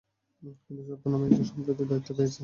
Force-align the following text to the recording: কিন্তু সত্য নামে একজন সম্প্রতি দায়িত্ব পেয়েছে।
কিন্তু 0.63 0.81
সত্য 0.87 1.05
নামে 1.11 1.25
একজন 1.27 1.45
সম্প্রতি 1.51 1.83
দায়িত্ব 1.89 2.09
পেয়েছে। 2.17 2.39